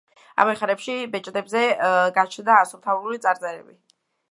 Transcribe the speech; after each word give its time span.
ამავე 0.43 0.53
ხანებში 0.61 0.95
ბეჭდებზე 1.15 1.61
გაჩნდა 2.17 2.57
ასომთავრული 2.65 3.23
წარწერები. 3.27 3.79